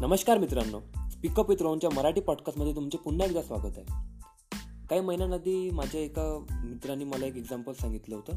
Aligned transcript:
नमस्कार 0.00 0.38
मित्रांनो. 0.38 0.78
Pickup 1.22 1.50
with 1.50 1.62
रोहनच्या 1.62 1.90
मराठी 1.96 2.20
पॉडकास्टमध्ये 2.20 2.76
तुमचे 2.76 2.98
पुन्हा 2.98 3.26
एकदा 3.26 3.42
स्वागत 3.42 3.78
आहे. 3.78 3.84
काही 4.90 5.00
महिन्यांआधी 5.00 5.70
माझ्या 5.70 6.00
एका 6.00 6.44
मित्रांनी 6.64 7.04
मला 7.04 7.26
एक 7.26 7.36
एक्झाम्पल 7.36 7.72
सांगितलं 7.72 8.16
होतं. 8.16 8.32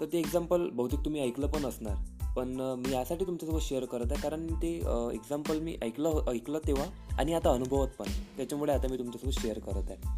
तर 0.00 0.06
ते 0.12 0.18
एक्झाम्पल 0.18 0.70
बहुतेक 0.70 1.00
तुम्ही 1.00 1.20
ऐकलं 1.20 1.46
पण 1.46 1.64
असणार. 1.64 1.94
पण 2.36 2.48
मी 2.78 2.92
यासाठी 2.92 3.24
तुमच्यासोबत 3.24 3.60
शेअर 3.62 3.84
करत 3.84 4.06
आहे 4.10 4.22
कारण 4.22 4.46
ते 4.46 4.74
एक्झाम्पल 5.12 5.58
मी 5.58 5.76
ऐकलं 5.82 6.08
हो, 6.08 6.32
ऐकलं 6.32 6.58
तेव्हा 6.66 7.16
आणि 7.18 7.32
आता 7.32 7.50
अनुभवत 7.50 7.88
पण. 7.88 8.06
त्याच्यामुळे 8.36 8.72
आता 8.72 8.88
मी 8.88 8.98
तुमच्यासोबत 8.98 9.42
शेअर 9.42 9.58
करत 9.58 9.90
आहे. 9.90 10.08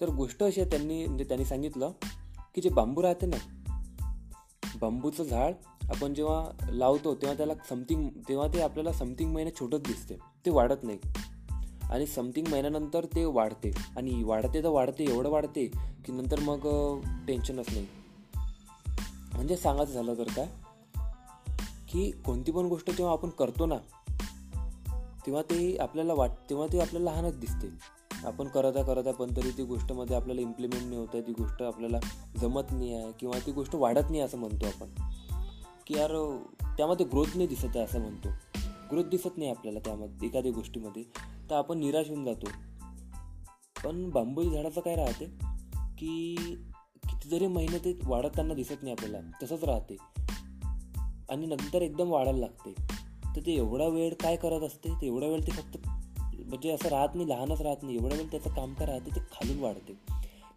तर 0.00 0.08
गोष्ट 0.08 0.42
अशी 0.42 0.60
आहे 0.60 0.70
त्यांनी 0.70 1.06
म्हणजे 1.06 1.24
त्यांनी 1.24 1.44
सांगितलं 1.44 1.90
की 2.54 2.60
जे 2.60 2.68
बांबू 2.68 3.02
राहते 3.02 3.26
ना 3.26 3.36
बांबूचं 4.80 5.24
झाड 5.24 5.54
आपण 5.94 6.14
जेव्हा 6.14 6.66
लावतो 6.70 7.14
तेव्हा 7.14 7.36
त्याला 7.36 7.52
समथिंग 7.68 8.08
तेव्हा 8.28 8.48
ते 8.48 8.60
आपल्याला 8.60 8.92
समथिंग 8.92 9.32
महिना 9.32 9.50
छोटंच 9.50 9.80
दिसते. 9.80 10.14
ते 10.14 10.50
वाढत 10.50 10.82
नाही. 10.82 10.98
आणि 11.90 12.06
समथिंग 12.06 12.46
महिन्यानंतर 12.48 13.04
ते 13.04 13.24
वाढते. 13.24 13.70
आणि 13.96 14.22
वाढते 14.22 14.62
तर 14.62 14.68
वाढते 14.68 15.04
एवढं 15.04 15.30
वाढते 15.30 15.66
की 16.04 16.12
नंतर 16.12 16.40
मग 16.40 16.58
टेन्शनच 17.26 17.66
नाही. 17.72 17.86
म्हणजे 19.34 19.56
सांगायचं 19.56 19.92
झालं 19.92 20.14
तर 20.14 20.24
काय? 20.36 20.46
की 21.88 22.10
कोणती 22.10 22.52
पण 22.52 22.66
गोष्ट 22.66 22.90
जेव्हा 22.90 23.12
आपण 23.12 23.28
करतो 23.28 23.66
ना 23.66 23.76
तेव्हा 25.26 25.42
ते 25.42 25.76
आपल्याला 25.76 26.14
वाट 26.14 26.30
तेव्हा 26.50 26.66
ते 26.72 26.80
आपल्याला 26.80 27.10
लहानच 27.10 27.38
दिसते. 27.40 28.02
आपण 28.26 28.48
करत 28.48 28.76
आहे 28.76 28.84
करत 28.84 29.06
आहे 29.06 29.16
पण 29.16 29.36
तरी 29.36 29.50
ती 29.50 29.62
गोष्टमध्ये 29.62 30.16
आपल्याला 30.16 30.40
इम्प्लिमेंट 30.40 30.84
नाही 30.84 30.96
होत 30.96 31.08
आहे 31.14 31.22
ती 31.22 31.32
गोष्ट 31.32 31.62
आपल्याला 31.62 31.98
जमत 32.40 32.62
नाही 32.70 32.94
आहे 32.94 33.12
किंवा 33.20 33.38
ती 33.46 33.52
गोष्ट 33.52 33.74
वाढत 33.74 34.10
नाही 34.10 34.20
असं 34.20 34.38
म्हणतो 34.38 34.66
आपण. 34.66 34.88
की 35.86 35.94
यार 35.98 36.42
त्यामध्ये 36.76 37.06
ग्रोथ 37.06 37.26
नाही 37.34 37.46
दिसत 37.46 37.64
आहे 37.64 37.84
असं 37.84 38.00
म्हणतो. 38.00 38.28
ग्रोथ 38.90 39.04
दिसत 39.04 39.38
नाही 39.38 39.50
आपल्याला 39.50 39.78
त्यामध्ये 39.78 40.28
एखाद्या 40.28 40.52
गोष्टीमध्ये. 40.52 41.02
तर 41.50 41.54
आपण 41.54 41.78
निराश 41.78 42.08
होऊन 42.08 42.24
जातो. 42.24 42.46
पण 43.84 44.10
बांबू 44.10 44.42
झाडाचं 44.42 44.80
काय 44.80 44.96
राहते? 44.96 45.24
की 45.74 46.36
कितीतरी 47.02 47.46
महिने 47.46 47.78
ते 47.78 47.98
वाढताना 48.04 48.54
दिसत 48.54 48.82
नाही 48.82 48.92
आपल्याला. 48.92 49.30
तसंच 49.42 49.64
राहते. 49.64 49.96
आणि 51.30 51.46
नंतर 51.46 51.82
एकदम 51.82 52.10
वाढायला 52.10 52.38
लागते. 52.38 52.74
तर 53.36 53.40
ते 53.46 53.52
एवढा 53.52 53.86
वेळ 53.86 54.14
काय 54.14 54.36
करत 54.36 54.60
असते? 54.60 54.88
ते 55.00 55.06
एवढा 55.06 55.26
वेळ 55.26 55.40
ते 55.40 55.52
फक्त 55.52 55.76
म्हणजे 56.46 56.70
असं 56.70 56.88
राहत 56.88 57.08
नाही 57.14 57.28
लहानच 57.28 57.60
राहत 57.60 57.76
नाही. 57.82 57.96
एवढा 57.96 58.16
वेळ 58.16 58.26
त्याचं 58.26 58.50
काम 58.50 58.74
काय 58.74 58.86
राहते 58.86 59.10
ते 59.10 59.20
खालून 59.20 59.58
वाढते. 59.58 59.92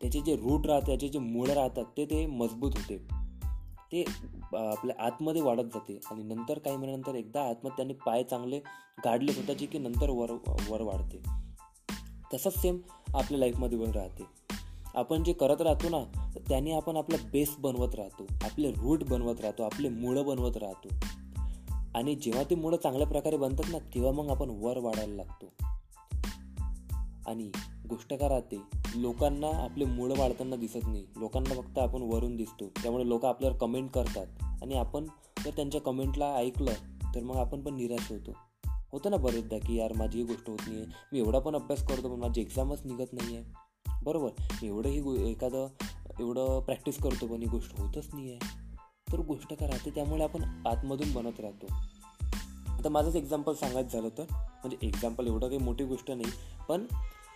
त्याचे 0.01 0.21
जे 0.21 0.35
रूट 0.35 0.67
राहते 0.67 0.85
त्याचे 0.85 1.09
जे 1.09 1.19
मुळं 1.19 1.53
राहतात 1.53 1.85
ते 1.97 2.05
ते 2.05 2.25
मजबूत 2.25 2.71
होते. 2.75 3.14
ते 3.95 4.05
आपल्या 4.57 5.05
आतमध्ये 5.05 5.41
वाढत 5.41 5.63
जाते. 5.63 5.99
आणि 6.11 6.23
नंतर 6.23 6.59
काही 6.59 6.77
महिन्यानंतर 6.77 7.15
एकदा 7.15 7.41
आतमध्ये 7.41 7.75
त्यांनी 7.75 7.93
पाय 7.93 8.23
चांगले 8.23 8.59
गाडले 9.05 9.33
स्वतःचे 9.33 9.65
की 9.65 9.77
नंतर 9.77 10.09
वर 10.09 10.31
वर 10.69 10.81
वाढते. 10.81 11.21
तसंच 12.33 12.61
सेम 12.61 12.77
आपल्या 13.13 13.39
लाईफमध्ये 13.39 13.79
पण 13.79 13.91
राहते. 13.91 14.23
आपण 14.95 15.23
जे 15.23 15.33
करत 15.33 15.61
राहतो 15.61 15.89
ना 15.89 16.31
त्याने 16.49 16.71
आपण 16.71 16.97
आपला 16.97 17.17
बेस 17.31 17.55
बनवत 17.59 17.95
राहतो. 17.95 18.25
आपले 18.43 18.71
रूट 18.71 19.03
बनवत 19.03 19.41
राहतो. 19.41 19.63
आपले 19.63 19.89
मुळं 19.89 20.25
बनवत 20.25 20.57
राहतो. 20.57 20.89
आणि 21.95 22.15
जेव्हा 22.15 22.43
ते 22.49 22.55
मुळं 22.55 22.77
चांगल्या 22.77 23.07
प्रकारे 23.07 23.37
बनतात 23.37 23.71
ना 23.71 23.77
तेव्हा 23.77 24.11
मग 24.11 24.29
आपण 24.29 24.49
वर 24.49 24.77
वाढायला 24.77 25.13
लागतो. 25.13 25.45
आणि 27.27 27.49
गोष्ट 27.85 28.13
का 28.13 28.29
राहते? 28.29 28.57
लोकांना 28.95 29.47
आपले 29.63 29.85
मुळं 29.85 30.17
वाढताना 30.17 30.55
दिसत 30.55 30.87
नाही. 30.87 31.05
लोकांना 31.17 31.55
फक्त 31.55 31.77
आपण 31.77 32.01
वरून 32.01 32.35
दिसतो. 32.35 32.67
त्यामुळे 32.67 33.07
लोक 33.09 33.25
आपल्यावर 33.25 33.57
कमेंट 33.57 33.91
करतात. 33.91 34.27
आणि 34.61 34.75
आपण 34.75 35.05
जर 35.45 35.49
त्यांच्या 35.49 35.81
कमेंटला 35.81 36.33
ऐकलं 36.35 36.71
तर 37.15 37.23
मग 37.23 37.35
आपण 37.35 37.61
पण 37.61 37.75
निराश 37.75 38.11
होतो. 38.11 38.31
होतं 38.91 39.11
ना 39.11 39.17
बरेचदा 39.17 39.57
की 39.57 39.75
यार 39.75 39.93
माझी 39.93 40.17
ही 40.17 40.25
गोष्ट 40.25 40.49
होत 40.49 40.57
नाही 40.67 40.77
आहे 40.79 40.87
मी 41.13 41.19
एवढा 41.19 41.39
पण 41.39 41.55
अभ्यास 41.55 41.87
करतो 41.87 42.13
पण 42.13 42.19
माझी 42.19 42.41
एक्झामच 42.41 42.81
निघत 42.85 43.13
नाही 43.13 43.35
आहे 43.37 43.45
बरोबर 44.03 44.29
मी 44.41 44.67
एवढंही 44.67 45.31
एखादं 45.31 45.67
एवढं 46.19 46.59
प्रॅक्टिस 46.59 46.97
करतो 46.99 47.27
पण 47.27 47.41
ही 47.41 47.47
गोष्ट 47.47 47.79
होतच 47.79 48.07
नाही 48.13 48.31
आहे 48.31 48.39
तर 49.11 49.19
गोष्ट 49.19 49.53
का 49.53 49.67
राहते? 49.67 49.89
त्यामुळे 49.89 50.23
आपण 50.23 50.67
आतमधून 50.67 51.13
बनत 51.13 51.39
राहतो. 51.39 51.67
आता 52.73 52.89
माझंच 52.89 53.15
एक्झाम्पल 53.15 53.53
सांगायचं 53.53 53.89
झालं 53.89 54.09
तर 54.17 54.23
म्हणजे 54.31 54.77
एक्झाम्पल 54.87 55.27
एवढं 55.27 55.47
काही 55.47 55.57
मोठी 55.57 55.83
गोष्ट 55.83 56.11
नाही 56.11 56.31
पण 56.69 56.85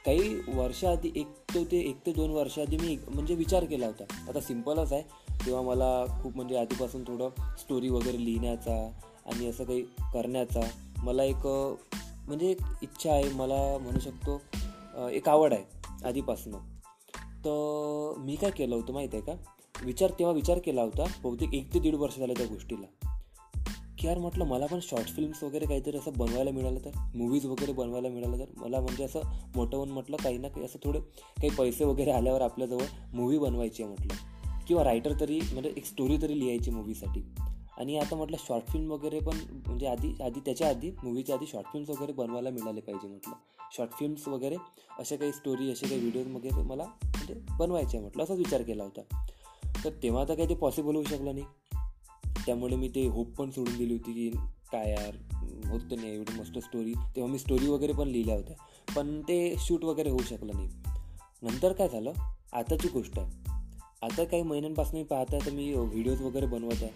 काही 0.06 0.36
वर्षाआधी 0.48 1.12
एक 1.16 1.28
ते 1.54 1.64
ते 1.64 1.80
एक 1.80 1.98
ते 2.06 2.12
दोन 2.14 2.30
वर्षाआधी 2.32 2.78
मी 2.78 2.98
म्हणजे 3.10 3.36
विचार 3.36 3.66
केला 3.66 3.86
होता. 3.86 4.04
आता 4.30 4.40
सिम्पलच 4.40 4.94
आहे. 4.94 5.02
तेव्हा 5.46 5.62
मला 5.62 6.06
खूप 6.24 6.36
म्हणजे 6.36 6.58
आधीपासून 6.58 7.04
थोडं 7.04 7.30
स्टोरी 7.60 7.90
वगैरे 7.90 8.26
लिहिण्याचा 8.26 8.76
आणि 9.26 9.48
असं 9.48 9.64
काही 9.64 9.82
करण्याचा 10.14 10.62
मला 10.98 11.24
एक 11.24 11.46
म्हणजे 12.28 12.50
एक 12.52 12.62
इच्छा 12.82 13.12
आहे. 13.12 13.30
मला 13.30 13.78
म्हणू 13.78 14.00
शकतो 14.00 14.42
एक 15.10 15.30
आवड 15.30 15.54
आहे 15.54 16.08
आधीपासून. 16.08 16.54
तर 17.46 18.14
मी 18.18 18.36
काय 18.36 18.52
केलं 18.52 18.76
होतं 18.76 18.94
माहीत 18.94 19.10
आहे 19.14 19.22
का? 19.22 19.34
विचार 19.84 20.10
तेव्हा 20.10 20.34
विचार 20.36 20.60
केला 20.60 20.82
होता. 20.82 21.04
बहुतेक 21.24 21.54
एक 21.54 21.74
ते 21.74 21.80
दीड 21.80 21.96
वर्ष 21.96 22.18
झालं 22.18 22.34
त्या 22.34 22.46
गोष्टीला. 22.46 22.99
की 24.00 24.08
यार 24.08 24.18
म्हटलं 24.18 24.46
मला 24.46 24.66
पण 24.66 24.80
शॉर्ट 24.82 25.08
फिल्म्स 25.08 25.44
वगैरे 25.44 25.66
काहीतरी 25.66 25.98
असं 25.98 26.12
बनवायला 26.18 26.52
मिळालं 26.52 26.80
तर 26.86 26.90
मूवीज 27.16 27.46
वगैरे 27.46 27.72
बनवायला 27.72 28.10
मिळालं 28.10 28.40
तर 28.40 28.46
मला 28.58 28.80
म्हणजे 28.80 29.04
असं 29.04 29.22
मोठं 29.56 29.78
होऊन 29.78 29.90
म्हटलं 29.90 30.18
काही 30.18 30.38
ना 30.38 30.48
काही 30.48 30.66
असं 30.66 30.80
थोडे 30.84 31.00
काही 31.38 31.50
पैसे 31.50 31.86
वगैरे 31.86 32.12
आल्यावर 32.12 32.42
आपल्याजवळ 32.42 32.84
मूवी 33.14 33.38
बनवायची 33.38 33.84
आहे 33.84 33.94
म्हटलं. 33.94 34.14
किंवा 34.68 34.84
रायटर 34.84 35.14
तरी 35.20 35.40
म्हणजे 35.54 35.74
एक 35.78 35.86
स्टोरी 35.86 36.18
तरी 36.22 36.40
लिहायची 36.40 36.72
मूवीसाठी 36.72 37.22
आणि 37.78 37.98
आता 37.98 38.16
म्हटलं 38.16 38.38
शॉर्ट 38.48 38.68
फिल्म 38.68 38.92
वगैरे 38.92 39.20
पण 39.20 39.38
म्हणजे 39.68 39.88
आधी 39.88 40.14
आधी 40.24 40.40
त्याच्या 40.40 40.70
आधी 40.70 40.92
मूवीच्या 41.04 41.36
आधी 41.36 41.46
शॉर्ट 41.48 41.68
फिल्म्स 41.74 41.90
वगैरे 41.90 42.14
बनवायला 42.14 42.50
मिळाले 42.50 42.82
पाहिजे 42.82 43.08
म्हटलं. 43.08 43.34
शॉर्ट 43.78 43.92
फिल्म्स 43.92 44.28
वगैरे 44.28 44.56
असे 45.00 45.18
काही 45.18 45.32
स्टोरी 45.32 45.72
असे 45.72 45.88
काही 45.88 46.00
व्हिडिओज 46.00 46.28
वगैरे 46.28 46.64
मला 46.64 46.84
म्हणजे 46.84 47.34
बनवायचे 47.60 47.98
आहे 47.98 48.00
म्हटलं 48.00 48.24
असाच 48.24 48.38
विचार 48.38 48.62
केला 48.62 48.84
होता. 48.84 49.02
तर 49.84 49.90
तेव्हा 50.04 50.22
आता 50.22 50.34
काही 50.34 50.50
ते 50.50 50.56
पॉसिबल 50.56 50.96
होऊ 50.96 51.04
शकलं 51.04 51.34
नाही. 51.34 51.46
त्यामुळे 52.46 52.76
मी 52.76 52.88
ते 52.88 53.08
होप 53.08 53.30
पण 53.30 53.50
सोडून 53.50 53.78
दिली 53.78 53.94
होती 53.94 54.14
की 54.14 54.30
काय 54.72 54.90
यार 54.90 55.36
होत 55.70 55.80
नाही 55.92 56.16
एवढी 56.16 56.40
मस्त 56.40 56.60
स्टोरी 56.60 56.94
तेव्हा 56.94 57.32
मी 57.32 57.40
स्टोरी 57.40 57.68
वगैरे 57.68 57.94
पण 57.94 58.08
लिहिल्या 58.08 58.36
होत्या. 58.36 58.56
पण 58.96 59.22
ते 59.22 59.56
शूट 59.58 59.84
वगैरे 59.84 60.10
होऊ 60.10 60.24
शकलं 60.30 60.52
नाही. 60.56 60.70
नंतर 61.42 61.72
काय 61.72 61.90
झालं? 61.90 62.14
आताची 62.54 62.88
गोष्ट 62.88 63.20
आहे. 63.20 63.50
आता 64.02 64.24
काही 64.24 64.44
महिन्यांपासून 64.44 65.00
मी 65.00 65.04
पाहत 65.04 65.26
आहे 65.34 65.46
तर 65.46 65.52
मी 65.52 65.74
व्हिडिओज 65.74 66.22
वगैरे 66.22 66.46
बनवत 66.46 66.84
आहे. 66.84 66.90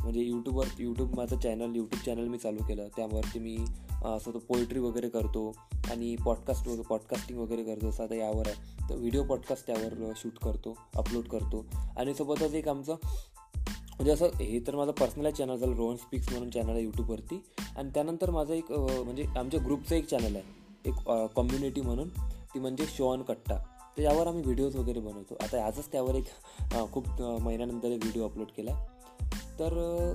म्हणजे 0.00 0.20
यूट्यूबवर 0.20 0.66
यूट्यूब 0.78 1.16
माझं 1.16 1.38
चॅनल 1.38 1.76
यूट्यूब 1.76 2.04
चॅनल 2.06 2.28
मी 2.28 2.38
चालू 2.38 2.64
केलं. 2.68 2.88
त्यावरती 2.96 3.38
मी 3.38 3.56
असं 4.04 4.30
तो 4.34 4.38
पोएट्री 4.38 4.78
वगैरे 4.78 5.08
करतो 5.08 5.56
आणि 5.90 6.16
पॉडकास्ट 6.16 6.68
वगैरे 6.68 6.82
पॉडकास्टिंग 6.82 7.38
वगैरे 7.38 7.64
करतो 7.64 7.88
असं 7.88 8.04
आता 8.04 8.14
यावर 8.14 8.48
आहे. 8.48 8.88
तर 8.90 8.96
व्हिडिओ 8.96 9.24
पॉडकास्ट 9.24 9.66
त्यावर 9.66 10.12
शूट 10.16 10.38
करतो 10.44 10.76
अपलोड 10.96 11.24
करतो. 11.24 11.64
आणि 11.96 12.14
सोबतच 12.14 12.54
एक 12.54 12.68
आमचं 12.68 12.96
म्हणजे 14.00 14.12
असं 14.12 14.28
हे 14.36 14.58
तर 14.66 14.76
माझं 14.76 14.92
पर्सनल 14.98 15.30
चॅनल 15.30 15.56
झालं 15.56 15.74
रोहन 15.76 15.96
स्पीक्स 15.96 16.28
म्हणून 16.30 16.50
चॅनल 16.50 16.70
आहे 16.70 16.82
यूट्यूबवरती 16.82 17.40
आणि 17.76 17.90
त्यानंतर 17.94 18.30
माझं 18.30 18.52
एक 18.54 18.70
म्हणजे 18.72 19.24
आमच्या 19.38 19.60
ग्रुपचं 19.64 19.94
एक 19.94 20.06
चॅनल 20.08 20.36
आहे. 20.36 20.44
एक 20.86 21.10
कम्युनिटी 21.36 21.80
म्हणून. 21.80 22.08
ती 22.54 22.58
म्हणजे 22.58 22.84
शॉन 22.88 23.22
कट्टा. 23.22 23.56
तर 23.96 24.02
यावर 24.02 24.26
आम्ही 24.26 24.42
व्हिडिओज 24.42 24.76
वगैरे 24.76 25.00
बनवतो. 25.00 25.36
आता 25.42 25.64
आजच 25.66 25.90
त्यावर 25.92 26.14
एक 26.14 26.24
खूप 26.92 27.08
महिन्यानंतर 27.20 27.88
एक 27.88 28.02
व्हिडिओ 28.02 28.24
अपलोड 28.28 28.46
केला. 28.56 28.74
तर 29.58 30.14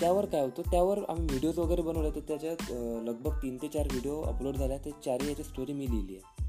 त्यावर 0.00 0.26
काय 0.26 0.44
होतं? 0.44 0.70
त्यावर 0.70 0.98
आम्ही 1.08 1.26
व्हिडिओज 1.26 1.58
वगैरे 1.58 1.82
बनवले 1.82 2.10
तर 2.10 2.20
त्याच्यात 2.28 2.70
लगभग 3.08 3.36
तीन 3.42 3.56
ते 3.62 3.68
चार 3.68 3.86
व्हिडिओ 3.90 4.20
अपलोड 4.22 4.56
झाल्या. 4.56 4.78
ते 4.78 4.90
चारही 5.04 5.28
याची 5.28 5.44
स्टोरी 5.44 5.72
मी 5.72 5.90
लिहिली 5.90 6.16
आहे. 6.16 6.45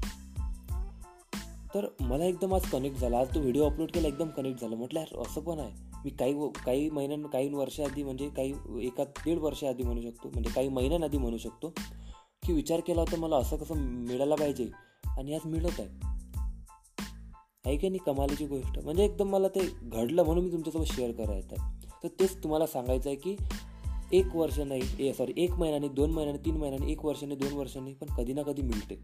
तर 1.74 1.86
मला 2.00 2.24
एकदम 2.24 2.54
आज 2.54 2.70
कनेक्ट 2.70 2.96
झाला. 2.98 3.18
आज 3.18 3.34
तो 3.34 3.40
व्हिडिओ 3.40 3.64
अपलोड 3.64 3.90
केला 3.90 4.08
एकदम 4.08 4.28
कनेक्ट 4.28 4.60
झाला. 4.60 4.76
म्हटलं 4.76 5.00
यार 5.00 5.22
असं 5.22 5.40
पण 5.40 5.58
आहे. 5.58 5.70
मी 6.04 6.10
काही 6.10 6.34
काही 6.66 6.90
महिन्यां 6.90 7.22
काही 7.22 7.54
वर्षाआधी 7.54 8.02
म्हणजे 8.02 8.28
काही 8.28 8.52
एका 8.82 9.04
दीड 9.04 9.38
वर्षाआधी 9.38 9.82
म्हणू 9.82 10.00
शकतो 10.00 10.28
म्हणजे 10.28 10.50
काही 10.50 10.68
महिन्यांआधी 10.68 11.18
म्हणू 11.18 11.38
शकतो 11.38 11.68
की 12.46 12.52
विचार 12.52 12.80
केला 12.80 13.00
होता 13.00 13.16
मला 13.16 13.36
असं 13.36 13.56
कसं 13.56 13.74
मिळायला 13.76 14.34
पाहिजे. 14.34 14.68
आणि 15.16 15.34
आज 15.34 15.40
मिळत 15.44 15.80
आहे. 15.80 15.88
आहे 17.66 17.76
की 17.76 17.88
नाही 17.88 17.98
कमालीची 18.06 18.46
गोष्ट? 18.46 18.78
म्हणजे 18.78 19.04
एकदम 19.04 19.28
मला 19.28 19.48
ते 19.48 19.60
घडलं 19.82 20.22
म्हणून 20.22 20.44
मी 20.44 20.52
तुमच्यासोबत 20.52 20.84
शेअर 20.86 21.10
करायचं 21.10 21.56
आहे. 21.58 21.88
तर 22.02 22.08
तेच 22.20 22.42
तुम्हाला 22.42 22.66
सांगायचं 22.66 23.10
आहे 23.10 23.16
की 23.16 23.36
एक 24.12 24.36
वर्ष 24.36 24.58
नाही 24.58 25.08
ए 25.08 25.12
सॉरी 25.12 25.32
एक 25.36 25.50
महिन्याने 25.50 25.88
दोन 25.88 26.10
महिन्याने 26.10 26.44
तीन 26.44 26.56
महिन्याने 26.56 26.92
एक 26.92 27.04
वर्षाने 27.04 27.34
दोन 27.34 27.52
वर्षाने 27.52 27.92
पण 27.92 28.06
कधी 28.06 28.32
ना 28.32 28.42
कधी 28.42 28.62
मिळते. 28.62 28.94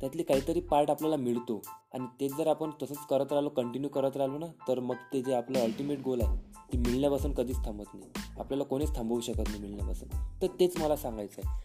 त्यातले 0.00 0.22
काहीतरी 0.22 0.60
पार्ट 0.60 0.90
आपल्याला 0.90 1.16
मिळतो. 1.16 1.62
आणि 1.94 2.06
तेच 2.20 2.34
जर 2.36 2.46
आपण 2.46 2.70
तसंच 2.82 2.98
करत 3.10 3.32
राहिलो 3.32 3.48
कंटिन्यू 3.48 3.90
करत 3.90 4.16
राहिलो 4.16 4.38
ना 4.38 4.46
तर 4.46 4.80
मग 4.80 4.94
ते 5.12 5.22
जे 5.22 5.34
आपलं 5.34 5.58
अल्टिमेट 5.58 6.00
गोल 6.00 6.20
आहे 6.20 6.36
ते 6.72 6.78
मिळण्यापासून 6.78 7.32
कधीच 7.32 7.56
थांबत 7.56 7.84
नाही. 7.94 8.10
आपल्याला 8.40 8.64
कोणीच 8.64 8.96
थांबवू 8.96 9.20
शकत 9.20 9.44
नाही 9.48 9.58
मिळण्यापासून. 9.58 10.08
तर 10.42 10.46
तेच 10.60 10.80
मला 10.80 10.96
सांगायचं 10.96 11.42
आहे 11.44 11.64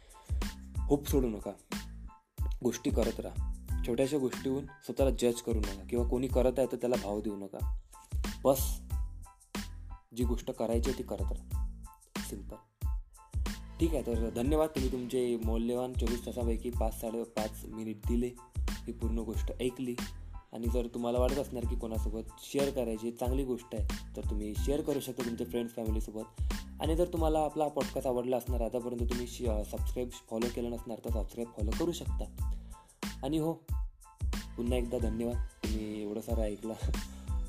होप 0.77 1.07
सोडू 1.07 1.27
नका. 1.27 1.51
गोष्टी 2.63 2.89
करत 2.89 3.19
राहा. 3.19 3.53
छोट्याशा 3.87 4.17
गोष्टीहून 4.17 4.65
स्वतःला 4.65 5.09
जज 5.09 5.41
करू 5.41 5.59
नका. 5.59 5.83
किंवा 5.89 6.07
कोणी 6.07 6.27
करत 6.27 6.53
आहे 6.57 6.67
तर 6.71 6.75
त्याला 6.75 6.95
भाव 7.03 7.21
देऊ 7.21 7.35
नका. 7.35 7.79
बस. 8.43 8.79
जी 10.15 10.23
गोष्ट 10.23 10.51
करायची 10.51 10.91
ती 10.91 11.03
करत 11.03 11.31
राहा. 11.31 11.73
सिंपल 12.29 12.55
ठीक 13.79 13.93
आहे 13.93 14.01
तर 14.01 14.29
धन्यवाद. 14.29 14.69
तुम्ही 14.69 14.91
तुमचे 14.91 15.37
मौल्यवान 15.45 15.93
चोवीस 15.93 16.25
तासापैकी 16.25 16.69
पाच 16.69 16.99
साडे 17.01 17.23
पाच 17.23 17.65
मिनिट 17.65 17.97
दिले. 18.07 18.31
ही 18.57 18.91
पूर्ण 18.91 19.19
गोष्ट 19.19 19.51
ऐकली. 19.61 19.95
आणि 20.53 20.67
जर 20.67 20.87
तुम्हाला 20.87 21.19
वाटत 21.19 21.37
असणार 21.37 21.63
की 21.69 21.75
कोणासोबत 21.75 22.29
शेअर 22.39 22.69
करायची 22.69 23.11
चांगली 23.11 23.43
गोष्ट 23.43 23.75
आहे 23.75 24.15
तर 24.15 24.21
तुम्ही 24.29 24.53
शेअर 24.57 24.81
करू 24.81 24.99
शकता 24.99 25.25
तुमच्या 25.25 25.47
फ्रेंड्स 25.47 25.73
फॅमिलीसोबत 25.73 26.41
आणि 26.81 26.95
जर 26.95 27.05
तुम्हाला 27.05 27.39
आपला 27.39 27.67
पॉडकास्ट 27.67 28.07
आवडला 28.07 28.37
असणार 28.37 28.61
आतापर्यंत 28.61 29.09
तुम्ही 29.09 29.27
सबस्क्राईब 29.27 30.09
फॉलो 30.29 30.47
केलं 30.55 30.71
नसणार 30.71 30.97
तर 31.05 31.09
सबस्क्राईब 31.09 31.47
फॉलो 31.57 31.71
करू 31.79 31.91
शकता. 31.91 32.25
आणि 33.23 33.37
हो 33.37 33.53
पुन्हा 34.57 34.77
एकदा 34.77 34.97
धन्यवाद. 34.97 35.35
तुम्ही 35.35 36.01
एवढं 36.01 36.21
सारं 36.21 36.41
ऐकलं 36.41 36.73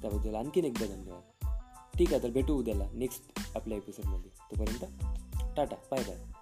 त्याबद्दल 0.02 0.34
आणखीन 0.34 0.64
एकदा 0.64 0.86
धन्यवाद. 0.86 1.22
ठीक 1.98 2.12
आहे 2.12 2.22
तर 2.22 2.30
भेटू 2.30 2.58
उद्याला 2.58 2.84
नेक्स्ट 2.94 3.40
आपल्या 3.56 3.78
एपिसोडमध्ये 3.78 4.30
तोपर्यंत 4.50 4.84
টাটা 5.56 5.76
বাই 5.90 6.02
বাই 6.08 6.33